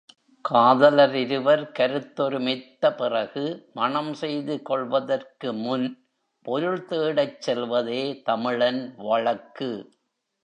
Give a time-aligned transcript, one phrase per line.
[0.45, 3.43] காதலரிருவர் கருத்தொருமித்த பிறகு
[3.73, 5.85] மணம் செய்து கொள்வதற்கு முன்
[6.45, 9.69] பொருள்தேடச் செல்வதே தமிழன் வழக்கு.